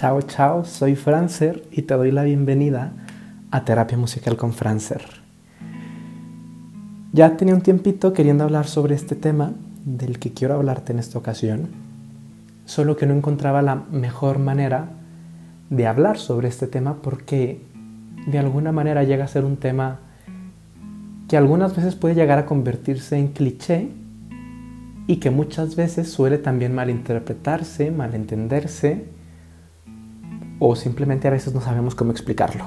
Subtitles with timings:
[0.00, 2.92] Chao, chao, soy Francer y te doy la bienvenida
[3.50, 5.02] a Terapia Musical con Francer.
[7.12, 9.54] Ya tenía un tiempito queriendo hablar sobre este tema
[9.84, 11.70] del que quiero hablarte en esta ocasión,
[12.64, 14.90] solo que no encontraba la mejor manera
[15.68, 17.60] de hablar sobre este tema porque
[18.28, 19.98] de alguna manera llega a ser un tema
[21.26, 23.88] que algunas veces puede llegar a convertirse en cliché
[25.08, 29.17] y que muchas veces suele también malinterpretarse, malentenderse
[30.58, 32.64] o simplemente a veces no sabemos cómo explicarlo.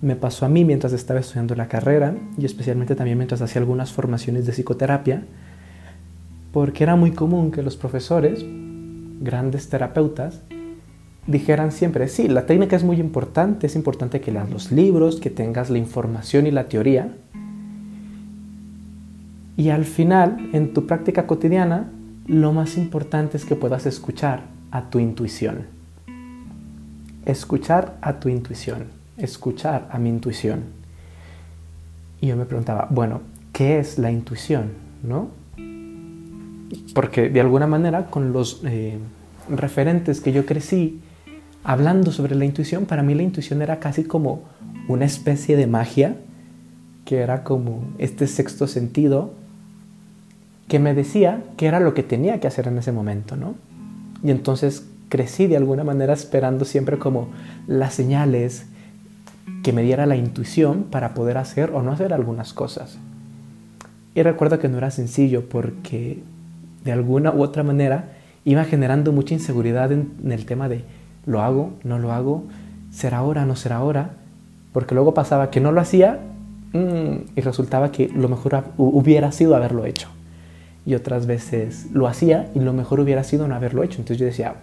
[0.00, 3.92] Me pasó a mí mientras estaba estudiando la carrera y especialmente también mientras hacía algunas
[3.92, 5.24] formaciones de psicoterapia,
[6.52, 8.44] porque era muy común que los profesores,
[9.20, 10.40] grandes terapeutas,
[11.26, 15.30] dijeran siempre, sí, la técnica es muy importante, es importante que leas los libros, que
[15.30, 17.12] tengas la información y la teoría,
[19.56, 21.88] y al final, en tu práctica cotidiana,
[22.26, 25.73] lo más importante es que puedas escuchar a tu intuición.
[27.24, 28.84] Escuchar a tu intuición.
[29.16, 30.64] Escuchar a mi intuición.
[32.20, 33.20] Y yo me preguntaba, bueno,
[33.52, 34.72] ¿qué es la intuición?
[35.02, 35.28] ¿No?
[36.94, 38.98] Porque de alguna manera con los eh,
[39.48, 41.00] referentes que yo crecí
[41.62, 44.42] hablando sobre la intuición, para mí la intuición era casi como
[44.88, 46.16] una especie de magia,
[47.04, 49.32] que era como este sexto sentido
[50.68, 53.54] que me decía qué era lo que tenía que hacer en ese momento, ¿no?
[54.22, 57.28] Y entonces crecí de alguna manera esperando siempre como
[57.68, 58.66] las señales
[59.62, 62.98] que me diera la intuición para poder hacer o no hacer algunas cosas.
[64.16, 66.18] Y recuerdo que no era sencillo porque
[66.82, 68.08] de alguna u otra manera
[68.44, 70.82] iba generando mucha inseguridad en, el tema de
[71.26, 72.42] lo hago, no lo hago,
[72.90, 74.16] será ahora, no será ahora,
[74.72, 76.18] porque luego pasaba que no lo hacía
[76.72, 80.08] mm, y resultaba que lo mejor hubiera sido haberlo hecho.
[80.84, 84.00] Y otras veces lo hacía y lo mejor hubiera sido no haberlo hecho.
[84.00, 84.56] Entonces yo decía,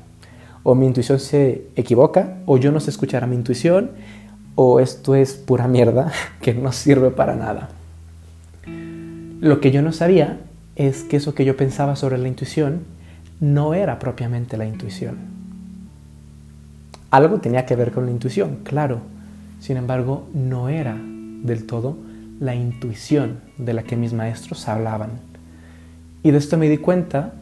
[0.63, 3.91] o mi intuición se equivoca, o yo no sé escuchar a mi intuición,
[4.55, 7.69] o esto es pura mierda que no sirve para nada.
[9.41, 10.39] Lo que yo no sabía
[10.75, 12.81] es que eso que yo pensaba sobre la intuición
[13.39, 15.17] no era propiamente la intuición.
[17.09, 18.99] Algo tenía que ver con la intuición, claro.
[19.59, 21.97] Sin embargo, no era del todo
[22.39, 25.11] la intuición de la que mis maestros hablaban.
[26.23, 27.33] Y de esto me di cuenta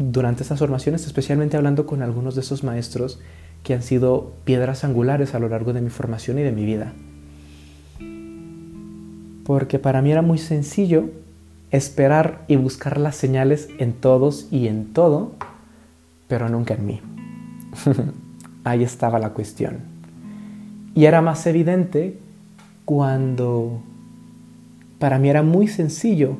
[0.00, 3.20] durante esas formaciones, especialmente hablando con algunos de esos maestros
[3.62, 6.94] que han sido piedras angulares a lo largo de mi formación y de mi vida.
[9.44, 11.10] Porque para mí era muy sencillo
[11.70, 15.32] esperar y buscar las señales en todos y en todo,
[16.28, 17.00] pero nunca en mí.
[18.64, 19.80] Ahí estaba la cuestión.
[20.94, 22.18] Y era más evidente
[22.86, 23.82] cuando
[24.98, 26.38] para mí era muy sencillo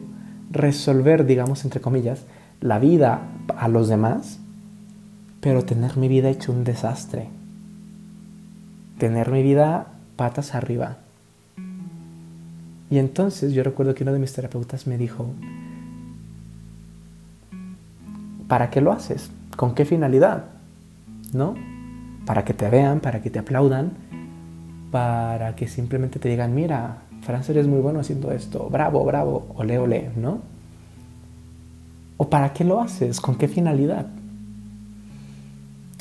[0.50, 2.25] resolver, digamos, entre comillas,
[2.60, 3.22] la vida
[3.56, 4.38] a los demás,
[5.41, 7.28] pero tener mi vida hecho un desastre.
[8.98, 10.98] Tener mi vida patas arriba.
[12.91, 15.31] Y entonces yo recuerdo que uno de mis terapeutas me dijo,
[18.48, 19.31] ¿para qué lo haces?
[19.56, 20.44] ¿Con qué finalidad?
[21.32, 21.54] ¿No?
[22.27, 23.92] Para que te vean, para que te aplaudan,
[24.91, 29.78] para que simplemente te digan, mira, Francia es muy bueno haciendo esto, bravo, bravo, ole,
[29.78, 30.41] ole, ¿no?
[32.23, 33.19] ¿O para qué lo haces?
[33.19, 34.05] ¿Con qué finalidad?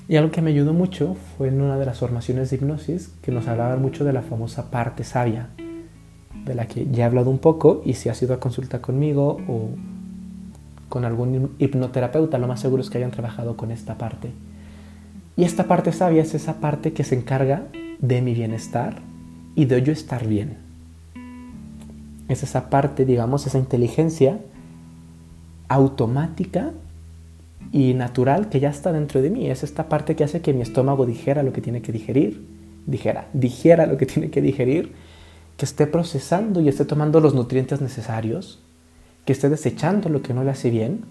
[0.09, 3.31] Y algo que me ayudó mucho fue en una de las formaciones de hipnosis que
[3.31, 5.47] nos hablaban mucho de la famosa parte sabia,
[6.43, 9.39] de la que ya he hablado un poco y si has ido a consulta conmigo
[9.47, 9.69] o
[10.89, 14.31] con algún hipnoterapeuta, lo más seguro es que hayan trabajado con esta parte.
[15.37, 17.67] Y esta parte sabia es esa parte que se encarga
[17.99, 18.97] de mi bienestar
[19.55, 20.57] y de yo estar bien
[22.29, 24.39] es esa parte, digamos, esa inteligencia
[25.69, 26.71] automática
[27.71, 29.49] y natural que ya está dentro de mí.
[29.49, 32.45] Es esta parte que hace que mi estómago dijera lo que tiene que digerir,
[32.85, 34.93] dijera, dijera lo que tiene que digerir,
[35.55, 38.59] que esté procesando y esté tomando los nutrientes necesarios,
[39.25, 41.01] que esté desechando lo que no le hace bien,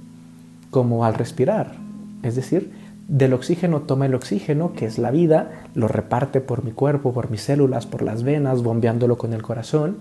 [0.70, 1.76] como al respirar.
[2.22, 2.72] Es decir,
[3.08, 7.30] del oxígeno toma el oxígeno, que es la vida, lo reparte por mi cuerpo, por
[7.30, 9.98] mis células, por las venas, bombeándolo con el corazón,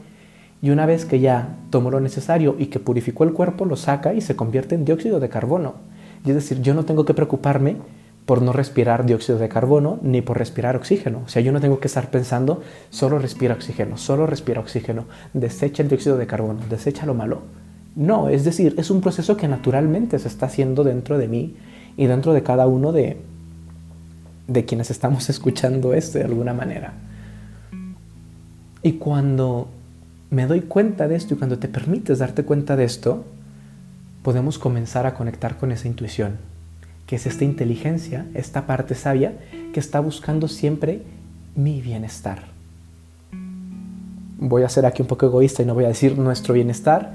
[0.62, 4.14] y una vez que ya tomó lo necesario y que purificó el cuerpo, lo saca
[4.14, 5.76] y se convierte en dióxido de carbono.
[6.26, 7.78] Y es decir, yo no tengo que preocuparme
[8.26, 11.22] por no respirar dióxido de carbono ni por respirar oxígeno.
[11.26, 15.84] O sea, yo no tengo que estar pensando, solo respira oxígeno, solo respira oxígeno, desecha
[15.84, 17.44] el dióxido de carbono, desecha lo malo.
[17.96, 21.56] No, es decir, es un proceso que naturalmente se está haciendo dentro de mí
[21.96, 23.18] y dentro de cada uno de,
[24.48, 26.94] de quienes estamos escuchando esto de alguna manera.
[28.84, 29.70] Y cuando
[30.30, 33.24] me doy cuenta de esto y cuando te permites darte cuenta de esto,
[34.24, 36.38] podemos comenzar a conectar con esa intuición,
[37.06, 39.38] que es esta inteligencia, esta parte sabia
[39.74, 41.02] que está buscando siempre
[41.56, 42.44] mi bienestar.
[44.40, 47.14] Voy a ser aquí un poco egoísta y no voy a decir nuestro bienestar,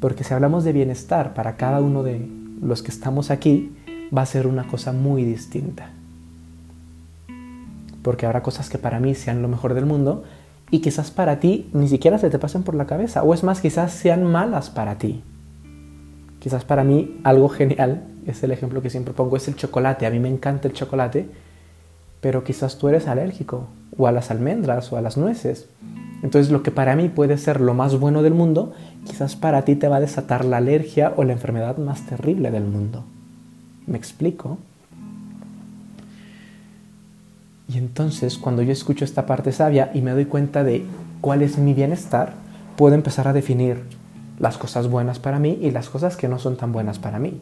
[0.00, 2.28] porque si hablamos de bienestar para cada uno de
[2.62, 3.72] los que estamos aquí,
[4.16, 5.90] va a ser una cosa muy distinta.
[8.02, 10.24] Porque habrá cosas que para mí sean lo mejor del mundo
[10.70, 13.60] y quizás para ti ni siquiera se te pasen por la cabeza, o es más,
[13.60, 15.22] quizás sean malas para ti.
[16.40, 20.06] Quizás para mí algo genial, es el ejemplo que siempre pongo, es el chocolate.
[20.06, 21.28] A mí me encanta el chocolate,
[22.20, 23.66] pero quizás tú eres alérgico,
[23.96, 25.68] o a las almendras, o a las nueces.
[26.22, 28.72] Entonces lo que para mí puede ser lo más bueno del mundo,
[29.04, 32.64] quizás para ti te va a desatar la alergia o la enfermedad más terrible del
[32.64, 33.04] mundo.
[33.86, 34.58] ¿Me explico?
[37.76, 40.86] Entonces cuando yo escucho esta parte sabia y me doy cuenta de
[41.20, 42.32] cuál es mi bienestar,
[42.74, 43.82] puedo empezar a definir
[44.38, 47.38] las cosas buenas para mí y las cosas que no son tan buenas para mí.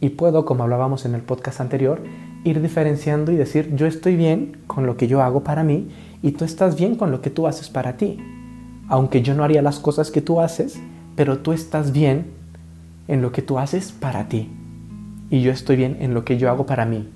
[0.00, 2.02] Y puedo, como hablábamos en el podcast anterior,
[2.44, 5.90] ir diferenciando y decir, yo estoy bien con lo que yo hago para mí
[6.22, 8.18] y tú estás bien con lo que tú haces para ti.
[8.88, 10.80] Aunque yo no haría las cosas que tú haces,
[11.14, 12.28] pero tú estás bien
[13.06, 14.48] en lo que tú haces para ti.
[15.28, 17.06] Y yo estoy bien en lo que yo hago para mí.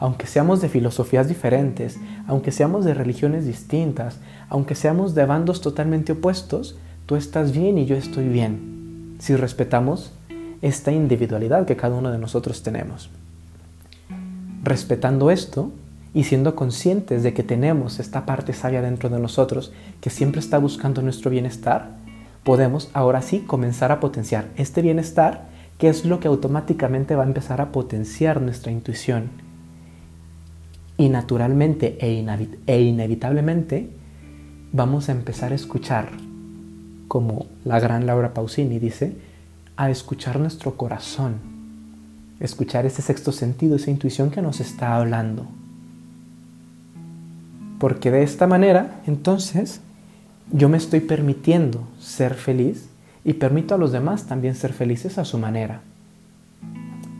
[0.00, 4.18] Aunque seamos de filosofías diferentes, aunque seamos de religiones distintas,
[4.48, 9.16] aunque seamos de bandos totalmente opuestos, tú estás bien y yo estoy bien.
[9.18, 10.12] Si respetamos
[10.62, 13.10] esta individualidad que cada uno de nosotros tenemos.
[14.62, 15.72] Respetando esto,
[16.14, 20.58] y siendo conscientes de que tenemos esta parte sabia dentro de nosotros que siempre está
[20.58, 21.90] buscando nuestro bienestar,
[22.44, 25.46] podemos ahora sí comenzar a potenciar este bienestar,
[25.78, 29.47] que es lo que automáticamente va a empezar a potenciar nuestra intuición.
[30.98, 32.26] Y naturalmente e,
[32.66, 33.88] e inevitablemente
[34.72, 36.10] vamos a empezar a escuchar,
[37.06, 39.16] como la gran Laura Pausini dice,
[39.76, 41.36] a escuchar nuestro corazón,
[42.40, 45.46] escuchar ese sexto sentido, esa intuición que nos está hablando.
[47.78, 49.80] Porque de esta manera, entonces,
[50.50, 52.88] yo me estoy permitiendo ser feliz
[53.24, 55.80] y permito a los demás también ser felices a su manera.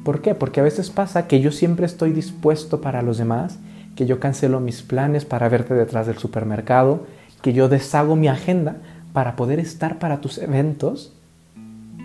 [0.04, 0.34] ¿Por qué?
[0.34, 3.58] Porque a veces pasa que yo siempre estoy dispuesto para los demás,
[3.98, 7.00] que yo cancelo mis planes para verte detrás del supermercado,
[7.42, 8.76] que yo deshago mi agenda
[9.12, 11.14] para poder estar para tus eventos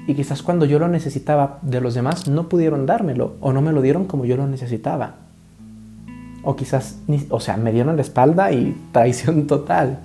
[0.08, 3.72] y quizás cuando yo lo necesitaba de los demás no pudieron dármelo o no me
[3.72, 5.18] lo dieron como yo lo necesitaba.
[6.42, 6.98] O quizás,
[7.30, 10.00] o sea, me dieron la espalda y traición total.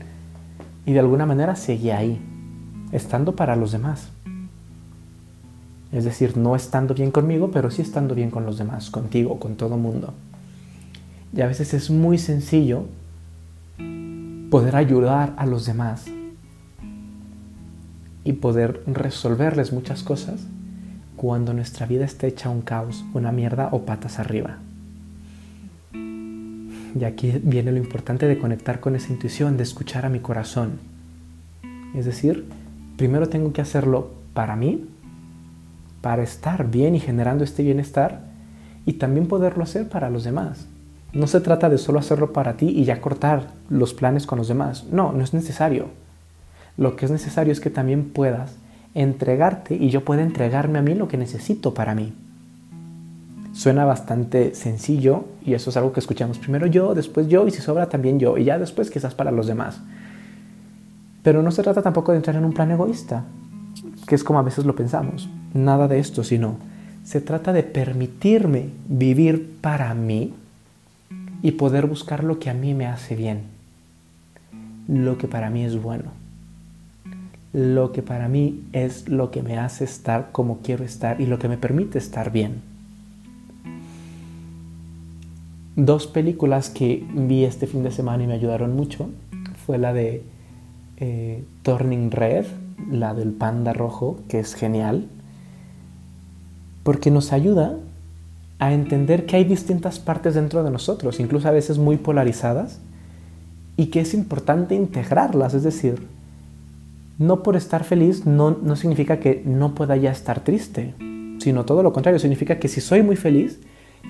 [0.84, 2.20] Y de alguna manera seguí ahí,
[2.92, 4.10] estando para los demás.
[5.90, 9.56] Es decir, no estando bien conmigo, pero sí estando bien con los demás, contigo, con
[9.56, 10.12] todo mundo.
[11.34, 12.86] Y a veces es muy sencillo
[14.50, 16.06] poder ayudar a los demás
[18.24, 20.46] y poder resolverles muchas cosas
[21.16, 24.58] cuando nuestra vida está hecha un caos, una mierda o patas arriba.
[25.92, 30.78] Y aquí viene lo importante de conectar con esa intuición, de escuchar a mi corazón.
[31.94, 32.46] Es decir,
[32.96, 34.86] primero tengo que hacerlo para mí,
[36.00, 38.20] para estar bien y generando este bienestar,
[38.86, 40.66] y también poderlo hacer para los demás.
[41.12, 44.48] No se trata de solo hacerlo para ti y ya cortar los planes con los
[44.48, 44.84] demás.
[44.90, 45.86] No, no es necesario.
[46.76, 48.56] Lo que es necesario es que también puedas
[48.94, 52.12] entregarte y yo pueda entregarme a mí lo que necesito para mí.
[53.52, 57.62] Suena bastante sencillo y eso es algo que escuchamos primero yo, después yo y si
[57.62, 59.80] sobra también yo y ya después quizás para los demás.
[61.22, 63.24] Pero no se trata tampoco de entrar en un plan egoísta,
[64.06, 65.28] que es como a veces lo pensamos.
[65.54, 66.56] Nada de esto, sino
[67.02, 70.34] se trata de permitirme vivir para mí
[71.42, 73.42] y poder buscar lo que a mí me hace bien,
[74.88, 76.10] lo que para mí es bueno,
[77.52, 81.38] lo que para mí es lo que me hace estar como quiero estar y lo
[81.38, 82.62] que me permite estar bien.
[85.76, 89.10] Dos películas que vi este fin de semana y me ayudaron mucho
[89.64, 90.24] fue la de
[90.96, 92.46] eh, Turning Red,
[92.90, 95.06] la del panda rojo, que es genial,
[96.82, 97.76] porque nos ayuda
[98.58, 102.80] a entender que hay distintas partes dentro de nosotros, incluso a veces muy polarizadas,
[103.76, 106.06] y que es importante integrarlas, es decir,
[107.18, 110.94] no por estar feliz no, no significa que no pueda ya estar triste,
[111.38, 113.60] sino todo lo contrario, significa que si soy muy feliz,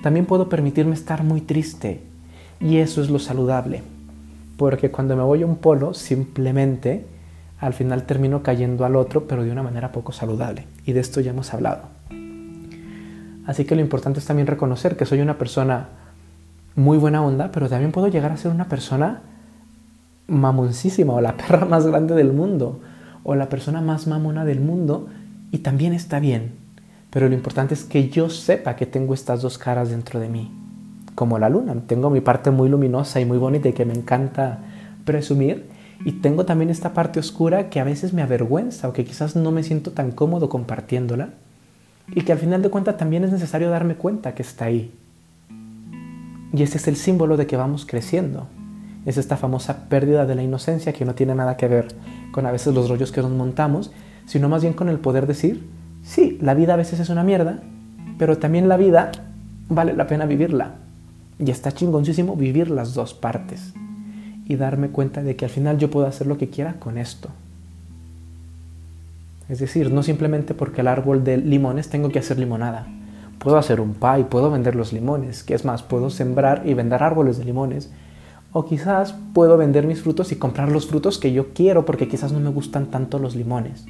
[0.01, 2.01] también puedo permitirme estar muy triste.
[2.59, 3.81] Y eso es lo saludable.
[4.57, 7.05] Porque cuando me voy a un polo, simplemente
[7.59, 10.65] al final termino cayendo al otro, pero de una manera poco saludable.
[10.85, 11.83] Y de esto ya hemos hablado.
[13.49, 15.87] Así que lo importante es también reconocer que soy una persona
[16.75, 19.21] muy buena onda, pero también puedo llegar a ser una persona
[20.27, 22.79] mamoncísima o la perra más grande del mundo
[23.23, 25.07] o la persona más mamona del mundo
[25.49, 26.51] y también está bien.
[27.09, 30.51] Pero lo importante es que yo sepa que tengo estas dos caras dentro de mí,
[31.15, 31.73] como la luna.
[31.87, 34.59] Tengo mi parte muy luminosa y muy bonita y que me encanta
[35.05, 35.65] presumir.
[36.05, 39.49] Y tengo también esta parte oscura que a veces me avergüenza o que quizás no
[39.49, 41.29] me siento tan cómodo compartiéndola.
[42.15, 44.91] Y que al final de cuentas también es necesario darme cuenta que está ahí.
[46.53, 48.47] Y ese es el símbolo de que vamos creciendo.
[49.05, 51.87] Es esta famosa pérdida de la inocencia que no tiene nada que ver
[52.31, 53.91] con a veces los rollos que nos montamos,
[54.25, 55.67] sino más bien con el poder decir,
[56.03, 57.61] sí, la vida a veces es una mierda,
[58.17, 59.11] pero también la vida
[59.69, 60.75] vale la pena vivirla.
[61.37, 63.73] Y está chingoncísimo vivir las dos partes.
[64.45, 67.29] Y darme cuenta de que al final yo puedo hacer lo que quiera con esto.
[69.49, 72.87] Es decir, no simplemente porque el árbol de limones tengo que hacer limonada.
[73.39, 77.01] Puedo hacer un pie, puedo vender los limones, que es más, puedo sembrar y vender
[77.01, 77.89] árboles de limones.
[78.51, 82.31] O quizás puedo vender mis frutos y comprar los frutos que yo quiero porque quizás
[82.31, 83.85] no me gustan tanto los limones.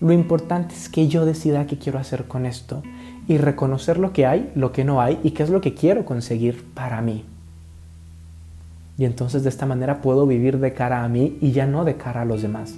[0.00, 2.82] Lo importante es que yo decida qué quiero hacer con esto
[3.28, 6.04] y reconocer lo que hay, lo que no hay y qué es lo que quiero
[6.04, 7.24] conseguir para mí.
[8.98, 11.96] Y entonces de esta manera puedo vivir de cara a mí y ya no de
[11.96, 12.74] cara a los demás.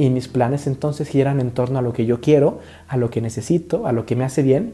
[0.00, 3.20] Y mis planes entonces giran en torno a lo que yo quiero, a lo que
[3.20, 4.72] necesito, a lo que me hace bien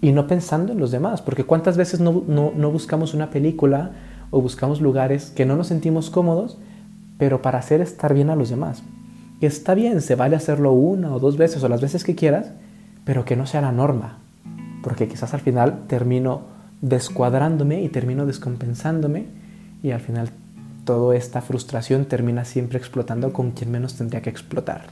[0.00, 1.20] y no pensando en los demás.
[1.20, 2.22] Porque cuántas veces no,
[2.70, 3.90] buscamos una película
[4.30, 6.56] o buscamos lugares que no nos sentimos cómodos,
[7.18, 8.82] pero para hacer estar bien a los demás.
[9.42, 12.52] Está bien, se vale hacerlo una o dos veces o las veces que quieras,
[13.04, 14.20] pero que no sea la norma.
[14.82, 16.44] Porque quizás al final termino
[16.80, 19.26] descuadrándome y termino descompensándome
[19.82, 20.30] y al final
[20.84, 24.86] toda esta frustración termina siempre explotando con quien menos tendría que explotar.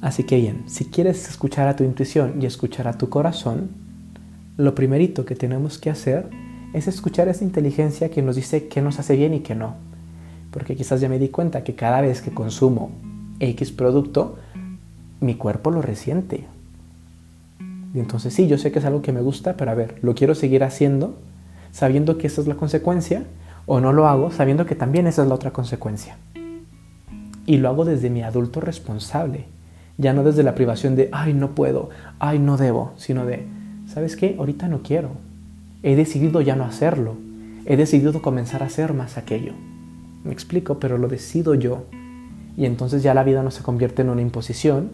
[0.00, 3.70] Así que bien, si quieres escuchar a tu intuición y escuchar a tu corazón,
[4.56, 6.28] lo primerito que tenemos que hacer
[6.72, 9.74] es escuchar esa inteligencia que nos dice qué nos hace bien y qué no.
[10.52, 12.90] Porque quizás ya me di cuenta que cada vez que consumo
[13.40, 14.38] X producto,
[15.20, 16.46] mi cuerpo lo resiente.
[17.94, 20.14] Y entonces sí, yo sé que es algo que me gusta, pero a ver, lo
[20.14, 21.16] quiero seguir haciendo
[21.72, 23.24] sabiendo que esa es la consecuencia
[23.68, 26.16] o no lo hago sabiendo que también esa es la otra consecuencia.
[27.46, 29.44] Y lo hago desde mi adulto responsable,
[29.98, 33.46] ya no desde la privación de, ay, no puedo, ay, no debo, sino de,
[33.86, 34.36] ¿sabes qué?
[34.38, 35.10] Ahorita no quiero.
[35.82, 37.16] He decidido ya no hacerlo.
[37.66, 39.52] He decidido comenzar a hacer más aquello.
[40.24, 41.84] Me explico, pero lo decido yo.
[42.56, 44.92] Y entonces ya la vida no se convierte en una imposición,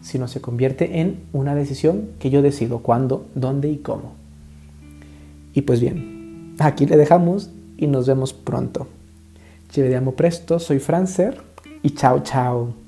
[0.00, 4.12] sino se convierte en una decisión que yo decido cuándo, dónde y cómo.
[5.54, 7.50] Y pues bien, aquí le dejamos
[7.82, 8.86] y nos vemos pronto.
[9.70, 11.42] Ci vediamo presto, soy Francer
[11.82, 12.81] y chao chao.